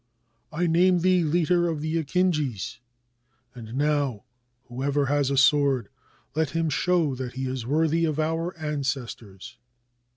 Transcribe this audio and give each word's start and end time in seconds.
"I 0.51 0.65
name 0.65 1.01
thee 1.01 1.23
leader 1.23 1.67
of 1.67 1.79
the 1.81 1.97
akinjis; 2.03 2.79
and 3.53 3.75
now, 3.75 4.23
who 4.63 4.81
ever 4.83 5.05
has 5.05 5.29
a 5.29 5.37
sword, 5.37 5.89
let 6.33 6.49
him 6.57 6.71
show 6.71 7.13
that 7.13 7.33
he 7.33 7.45
is 7.45 7.67
worthy 7.67 8.05
of 8.05 8.19
our 8.19 8.57
ancestors!" 8.57 9.59